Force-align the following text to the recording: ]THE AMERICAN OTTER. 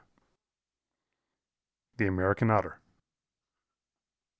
]THE 1.97 2.07
AMERICAN 2.07 2.49
OTTER. 2.49 2.79